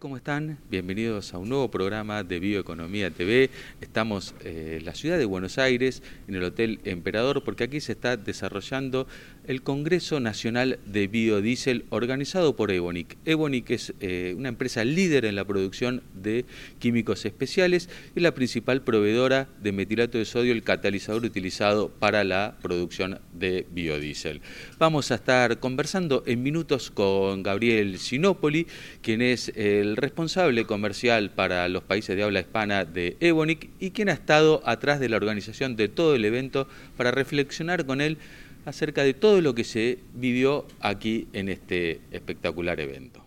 [0.00, 0.58] ¿Cómo están?
[0.70, 3.50] Bienvenidos a un nuevo programa de Bioeconomía TV.
[3.80, 7.92] Estamos eh, en la ciudad de Buenos Aires, en el Hotel Emperador, porque aquí se
[7.92, 9.06] está desarrollando
[9.46, 13.18] el Congreso Nacional de Biodiesel organizado por Ebonic.
[13.26, 16.46] Ebonic es eh, una empresa líder en la producción de
[16.78, 22.56] químicos especiales y la principal proveedora de metilato de sodio, el catalizador utilizado para la
[22.62, 24.40] producción de biodiesel.
[24.78, 28.66] Vamos a estar conversando en minutos con Gabriel Sinopoli,
[29.02, 29.52] quien es
[29.84, 34.62] el responsable comercial para los países de habla hispana de Ebonic y quien ha estado
[34.64, 36.66] atrás de la organización de todo el evento
[36.96, 38.18] para reflexionar con él
[38.64, 43.24] acerca de todo lo que se vivió aquí en este espectacular evento.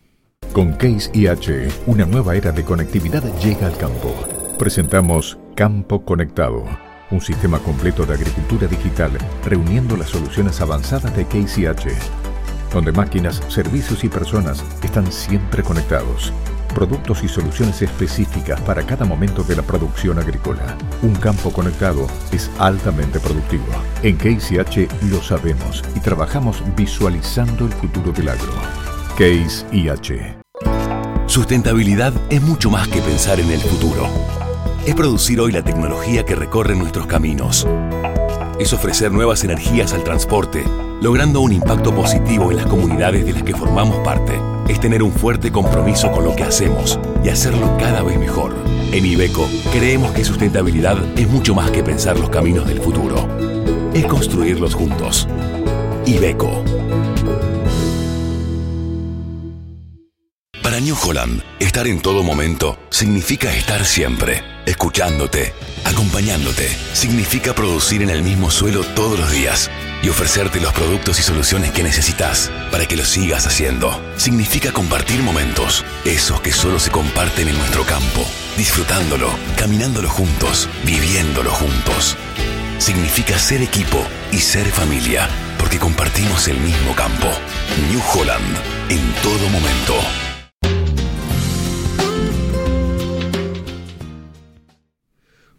[0.53, 4.27] Con Case IH, una nueva era de conectividad llega al campo.
[4.58, 6.66] Presentamos Campo Conectado,
[7.11, 9.11] un sistema completo de agricultura digital
[9.45, 11.91] reuniendo las soluciones avanzadas de Case IH,
[12.78, 16.31] donde máquinas, servicios y personas están siempre conectados
[16.75, 20.78] productos y soluciones específicas para cada momento de la producción agrícola.
[21.02, 23.66] Un campo conectado es altamente productivo.
[24.03, 28.53] En Case lo sabemos y trabajamos visualizando el futuro del agro.
[29.72, 30.38] IH.
[31.25, 34.08] Sustentabilidad es mucho más que pensar en el futuro.
[34.86, 37.66] Es producir hoy la tecnología que recorre nuestros caminos.
[38.59, 40.63] Es ofrecer nuevas energías al transporte,
[41.02, 44.33] logrando un impacto positivo en las comunidades de las que formamos parte
[44.67, 48.55] es tener un fuerte compromiso con lo que hacemos y hacerlo cada vez mejor.
[48.91, 53.28] En Ibeco creemos que sustentabilidad es mucho más que pensar los caminos del futuro.
[53.94, 55.28] Es construirlos juntos.
[56.05, 56.63] Ibeco.
[60.88, 66.69] New Holland, estar en todo momento significa estar siempre, escuchándote, acompañándote.
[66.94, 69.69] Significa producir en el mismo suelo todos los días
[70.02, 74.02] y ofrecerte los productos y soluciones que necesitas para que lo sigas haciendo.
[74.16, 78.25] Significa compartir momentos, esos que solo se comparten en nuestro campo,
[78.56, 82.16] disfrutándolo, caminándolo juntos, viviéndolo juntos.
[82.78, 84.01] Significa ser equipo
[84.31, 85.28] y ser familia,
[85.59, 87.28] porque compartimos el mismo campo.
[87.91, 88.56] New Holland,
[88.88, 90.26] en todo momento.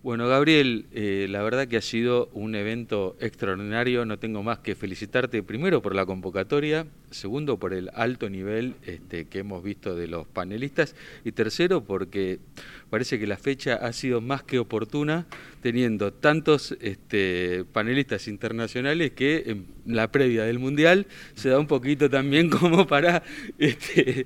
[0.08, 4.06] Bueno, Gabriel, eh, la verdad que ha sido un evento extraordinario.
[4.06, 9.26] No tengo más que felicitarte primero por la convocatoria, segundo por el alto nivel este,
[9.26, 12.38] que hemos visto de los panelistas y tercero porque
[12.88, 15.26] parece que la fecha ha sido más que oportuna
[15.60, 22.08] teniendo tantos este, panelistas internacionales que en la previa del Mundial se da un poquito
[22.08, 23.22] también como para...
[23.58, 24.24] Este,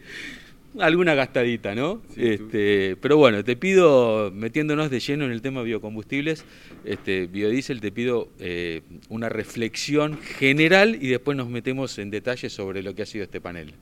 [0.79, 2.03] alguna gastadita, ¿no?
[2.17, 6.45] este, pero bueno, te pido, metiéndonos de lleno en el tema biocombustibles,
[6.85, 12.83] este, biodiesel, te pido eh, una reflexión general y después nos metemos en detalle sobre
[12.83, 13.75] lo que ha sido este panel.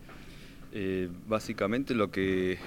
[0.73, 2.59] Eh, básicamente lo que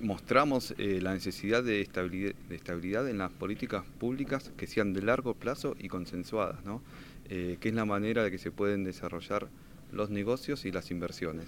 [0.00, 5.02] mostramos eh, la necesidad de estabilidad, de estabilidad, en las políticas públicas que sean de
[5.02, 6.82] largo plazo y consensuadas, ¿no?
[7.28, 9.48] que es la manera de que se pueden desarrollar
[9.90, 11.46] los negocios y las inversiones.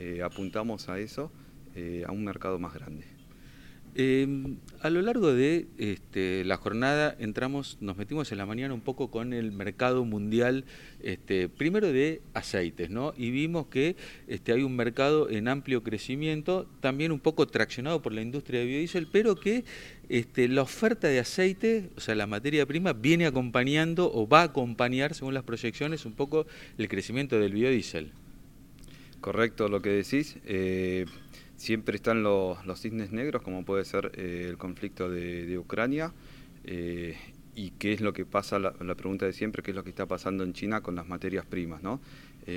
[0.00, 1.30] Eh, apuntamos a eso,
[1.76, 3.04] eh, a un mercado más grande.
[3.94, 8.80] Em, a lo largo de este, la jornada entramos, nos metimos en la mañana un
[8.80, 10.64] poco con el mercado mundial,
[11.02, 13.12] este, primero de aceites, ¿no?
[13.14, 13.96] Y vimos que
[14.26, 18.66] este, hay un mercado en amplio crecimiento, también un poco traccionado por la industria de
[18.66, 19.64] biodiesel, pero que
[20.08, 24.44] este, la oferta de aceite, o sea, la materia prima, viene acompañando o va a
[24.44, 26.46] acompañar, según las proyecciones, un poco
[26.78, 28.12] el crecimiento del biodiesel.
[29.20, 30.38] Correcto lo que decís.
[30.46, 31.04] Eh,
[31.56, 36.12] siempre están los, cisnes negros, como puede ser eh, el conflicto de, Ucrania.
[36.64, 37.16] Eh,
[37.54, 40.06] y qué es lo que pasa, la, pregunta de siempre, qué es lo que está
[40.06, 42.00] pasando en China con las materias primas, ¿no?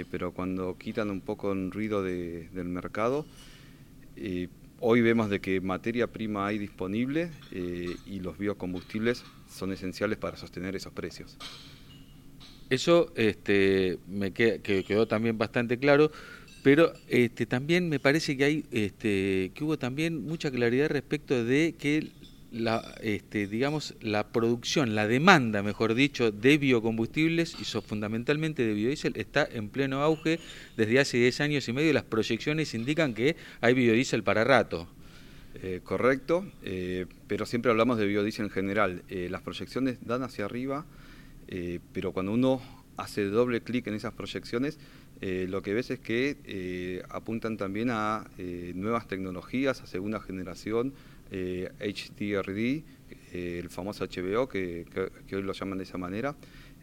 [0.10, 3.28] pero cuando quitan un poco el ruido del mercado,
[4.80, 10.76] hoy vemos de que materia prima hay disponible y los biocombustibles son esenciales para sostener
[10.76, 11.38] esos precios.
[12.70, 16.12] Eso este, me quedó también bastante claro.
[16.64, 21.76] Pero este, también me parece que hay, este, que hubo también mucha claridad respecto de
[21.78, 22.12] que
[22.54, 29.14] la, este, digamos, la producción, la demanda, mejor dicho, de biocombustibles y fundamentalmente de biodiesel
[29.18, 30.40] está en pleno auge
[30.78, 34.88] desde hace 10 años y medio las proyecciones indican que hay biodiesel para rato.
[35.62, 39.04] Eh, correcto, eh, pero siempre hablamos de biodiesel en general.
[39.10, 40.86] Eh, las proyecciones dan hacia arriba,
[41.92, 42.62] pero cuando uno
[42.98, 44.78] hace doble clic en esas proyecciones,
[45.22, 50.20] eh, lo que ves es que eh, apuntan también a eh, nuevas tecnologías, a segunda
[50.20, 50.94] generación,
[51.32, 52.84] HDRD,
[53.32, 54.86] el famoso HBO, que,
[55.32, 56.36] hoy lo llaman de esa manera,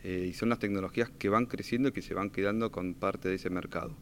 [0.02, 3.36] y son las tecnologías que van creciendo y que se van quedando con parte de
[3.36, 3.94] ese mercado.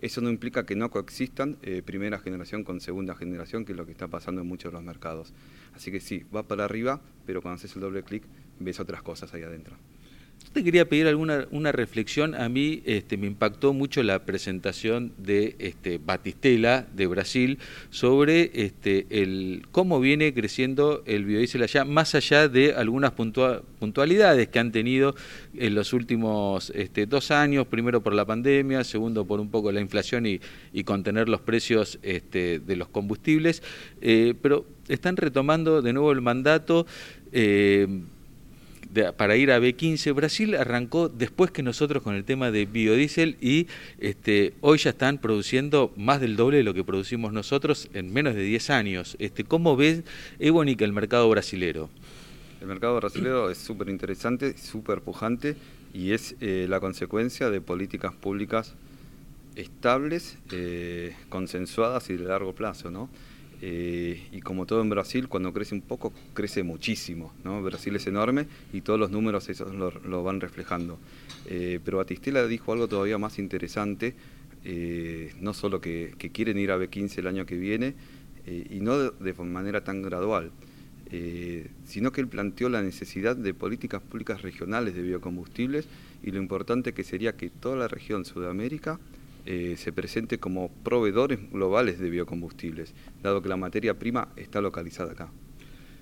[0.00, 3.84] Eso no implica que no coexistan eh, primera generación con segunda generación, que es lo
[3.84, 5.34] que está pasando en muchos de los mercados.
[5.74, 8.22] Así que sí, va para arriba, pero cuando haces el doble clic
[8.60, 9.76] ves otras cosas ahí adentro.
[10.52, 12.34] Te quería pedir alguna una reflexión.
[12.34, 17.58] A mí este, me impactó mucho la presentación de este, Batistela de Brasil
[17.90, 24.58] sobre este, el, cómo viene creciendo el biodiesel allá, más allá de algunas puntualidades que
[24.58, 25.14] han tenido
[25.54, 26.72] en los últimos
[27.08, 30.40] dos años, primero por la pandemia, segundo por un poco la inflación y,
[30.84, 33.62] contener los precios de los combustibles,
[34.00, 36.86] eh, pero están retomando de nuevo el mandato.
[37.32, 37.86] Eh,
[39.16, 40.14] para ir a B15.
[40.14, 43.66] Brasil arrancó después que nosotros con el tema de biodiesel y
[43.98, 48.34] este, hoy ya están produciendo más del doble de lo que producimos nosotros en menos
[48.34, 49.16] de 10 años.
[49.18, 50.02] Este, ¿Cómo ves,
[50.38, 51.90] Ebonic, el mercado brasilero?
[52.60, 55.56] El mercado brasilero es súper interesante, súper pujante
[55.94, 58.74] y es eh, la consecuencia de políticas públicas
[59.54, 63.08] estables, eh, consensuadas y de largo plazo, ¿no?
[63.60, 67.32] Eh, y como todo en Brasil, cuando crece un poco, crece muchísimo.
[67.44, 67.62] ¿no?
[67.62, 70.98] Brasil es enorme y todos los números esos lo, van reflejando.
[71.46, 74.14] Eh, pero Batistela dijo algo todavía más interesante,
[74.64, 77.94] eh, no solo que, quieren ir a B15 el año que viene,
[78.46, 80.52] y no de, manera tan gradual,
[81.84, 85.86] sino que él planteó la necesidad de políticas públicas regionales de biocombustibles
[86.22, 88.98] y lo importante que sería que toda la región Sudamérica
[89.50, 92.92] eh, se presente como proveedores globales de biocombustibles,
[93.22, 95.32] dado que la materia prima está localizada acá.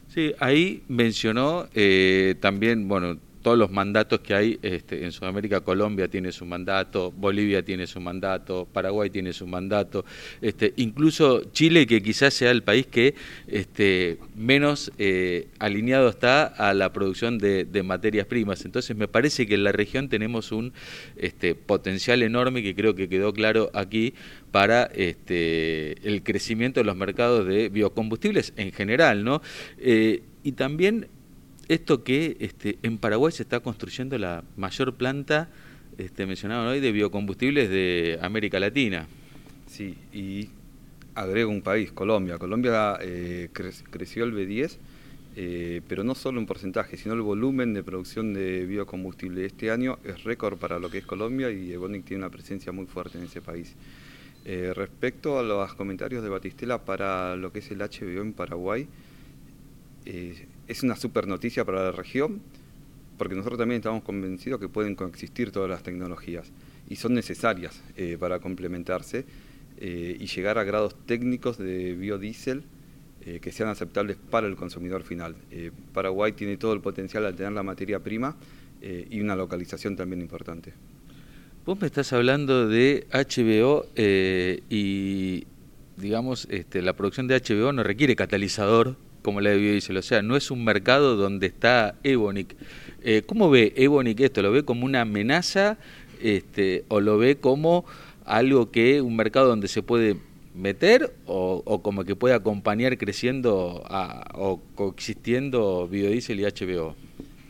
[0.08, 6.08] Sí, ahí mencionó eh, también, bueno, todos los mandatos que hay este, en Sudamérica, Colombia
[6.08, 10.04] tiene su mandato, Bolivia tiene su mandato, Paraguay tiene su mandato,
[10.40, 13.14] este, incluso Chile, que quizás sea el país que
[13.46, 18.64] este, menos eh, alineado está a la producción de, materias primas.
[18.64, 20.72] Entonces me parece que en la región tenemos un
[21.16, 24.14] este, potencial enorme que creo que quedó claro aquí
[24.50, 29.40] para este, el crecimiento de los mercados de biocombustibles en general, ¿no?
[29.78, 31.08] Eh, y también
[31.68, 35.48] esto que este, en Paraguay se está construyendo la mayor planta,
[35.98, 39.06] este, mencionaban hoy, de biocombustibles de América Latina.
[39.66, 40.48] Sí, y
[41.14, 42.38] agrego un país, Colombia.
[42.38, 44.76] Colombia eh, creció el B10,
[45.36, 49.44] eh, pero no solo en porcentaje, sino el volumen de producción de biocombustible.
[49.44, 52.86] Este año es récord para lo que es Colombia y Ebonic tiene una presencia muy
[52.86, 53.74] fuerte en ese país.
[54.44, 58.86] Eh, respecto a los comentarios de Batistela para lo que es el HBO en Paraguay,
[60.68, 62.40] es una super noticia para la región,
[63.18, 66.50] porque nosotros también estamos convencidos que pueden coexistir todas las tecnologías
[66.88, 69.24] y son necesarias eh, para complementarse
[69.78, 72.62] eh, y llegar a grados técnicos de biodiesel
[73.24, 75.34] eh, que sean aceptables para el consumidor final.
[75.92, 78.36] Paraguay tiene todo el potencial al tener la materia prima
[79.10, 80.72] y una localización también importante.
[81.64, 85.44] Vos me estás hablando de HBO y,
[85.96, 89.96] digamos, este, la producción de HBO no requiere catalizador como la de biodiesel.
[89.96, 92.54] O sea, no es un mercado donde está Ebonic.
[93.02, 94.40] Eh, ¿Cómo ve Ebonic esto?
[94.40, 95.78] ¿Lo ve como una amenaza
[96.22, 97.84] este, o lo ve como
[98.24, 100.16] algo que un mercado donde se puede
[100.54, 103.82] meter o, como que puede acompañar creciendo
[104.34, 106.94] o coexistiendo biodiesel y HBO?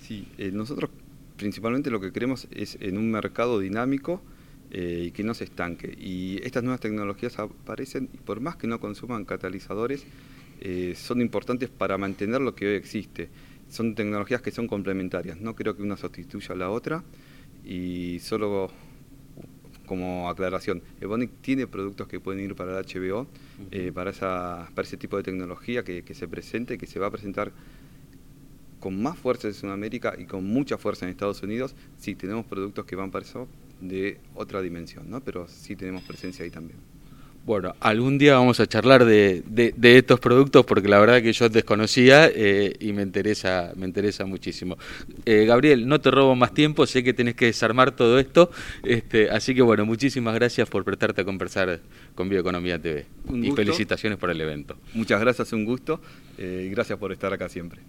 [0.01, 0.89] Sí, eh, nosotros
[1.37, 4.23] principalmente lo que queremos es en un mercado dinámico
[4.71, 5.95] eh, y que no se estanque.
[6.01, 10.07] Y estas nuevas tecnologías aparecen por más que no consuman catalizadores,
[10.61, 13.29] eh, son importantes para mantener lo que hoy existe.
[13.69, 17.03] Son tecnologías que son complementarias, no creo que una sustituya a la otra
[17.65, 18.71] y solo
[19.87, 23.27] como aclaración, Ebonic tiene productos que pueden ir para el HBO,
[23.71, 27.11] eh, para, esa, para ese tipo de tecnología que, se presente, que se va a
[27.11, 27.53] presentar
[28.81, 32.85] con más fuerza en Sudamérica y con mucha fuerza en Estados Unidos, sí tenemos productos
[32.85, 33.49] que van para eso
[33.81, 35.21] de otra dimensión, ¿no?
[35.23, 36.79] pero sí tenemos presencia ahí también.
[37.47, 41.49] Bueno, algún día vamos a charlar de, de, estos productos porque la verdad que yo
[41.49, 44.77] desconocía eh, y me interesa, me interesa muchísimo.
[45.25, 48.51] Eh, Gabriel, no te robo más tiempo, sé que tenés que desarmar todo esto,
[48.83, 51.79] este, así que bueno, muchísimas gracias por prestarte a conversar
[52.17, 54.77] con Bioeconomía TV y felicitaciones por el evento.
[54.95, 56.01] Muchas gracias, un gusto
[56.39, 57.81] eh, y gracias por estar acá siempre.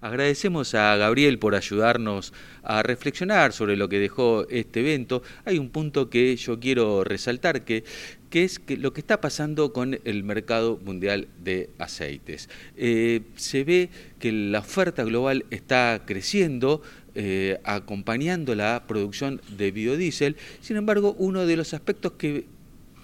[0.00, 5.22] Agradecemos a Gabriel por ayudarnos a reflexionar sobre lo que dejó este evento.
[5.44, 7.84] Hay un punto que yo quiero resaltar que,
[8.28, 12.48] que es que lo que está pasando con el mercado mundial de aceites.
[12.76, 16.82] Eh, se ve que la oferta global está creciendo,
[17.14, 20.36] eh, acompañando la producción de biodiesel.
[20.60, 22.44] Sin embargo, uno de los aspectos que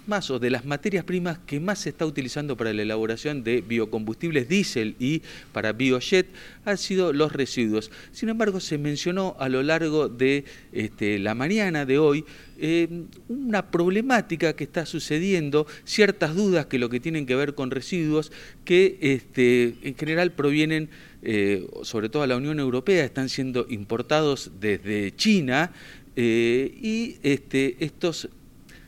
[0.07, 3.61] más o de las materias primas que más se está utilizando para la elaboración de
[3.61, 6.27] biocombustibles diésel y para biojet
[6.65, 7.91] han sido los residuos.
[8.13, 12.25] Sin embargo, se mencionó a lo largo de este, la mañana de hoy
[12.59, 12.89] eh,
[13.29, 18.31] una problemática que está sucediendo, ciertas dudas que lo que tienen que ver con residuos
[18.65, 20.89] que este, en general provienen,
[21.23, 25.73] eh, sobre todo a la Unión Europea, están siendo importados desde China
[26.15, 28.29] eh, y este, estos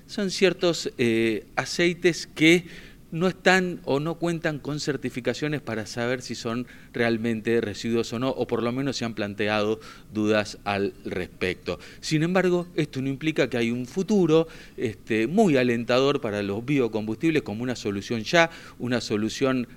[0.07, 2.65] son ciertos eh, aceites que
[3.15, 8.31] no están o no cuentan con certificaciones para saber si son realmente residuos o no,
[8.31, 9.79] o por lo menos se han planteado
[10.13, 11.79] dudas al respecto.
[12.01, 17.43] Sin embargo, esto no implica que hay un futuro este, muy alentador para los biocombustibles
[17.43, 19.69] como una solución ya, una solución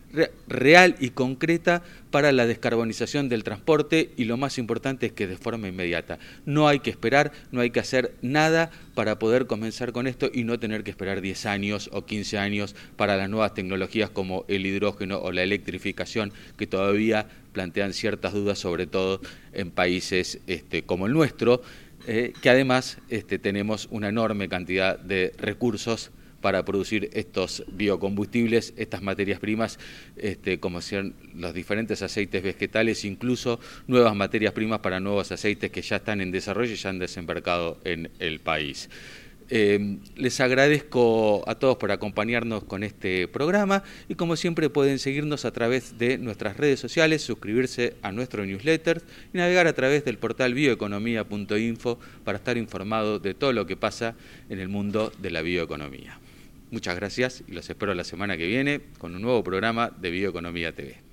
[0.47, 1.83] real y concreta
[2.17, 6.17] para la descarbonización del transporte y lo más importante es que de forma inmediata.
[6.47, 10.43] No hay que esperar, no hay que hacer nada para poder comenzar con esto y
[10.43, 14.65] no tener que esperar 10 años o 15 años para las nuevas tecnologías como el
[14.65, 19.21] hidrógeno o la electrificación que todavía plantean ciertas dudas, sobre todo
[19.53, 21.61] en países este, como el nuestro,
[22.07, 26.09] eh, que además este, tenemos una enorme cantidad de recursos
[26.41, 29.79] para producir estos biocombustibles, estas materias primas,
[30.15, 35.81] este, como sean los diferentes aceites vegetales, incluso nuevas materias primas para nuevos aceites que
[35.81, 38.89] ya están en desarrollo y ya han desembarcado en el país.
[39.49, 45.45] Eh, les agradezco a todos por acompañarnos con este programa y como siempre pueden seguirnos
[45.45, 49.01] a través de nuestras redes sociales, suscribirse a nuestro newsletter
[49.33, 54.15] y navegar a través del portal bioeconomía.info para estar informado de todo lo que pasa
[54.49, 56.19] en el mundo de la bioeconomía.
[56.69, 60.75] Muchas gracias y los espero la semana que viene con un nuevo programa de Bioeconomía
[60.75, 61.06] TV.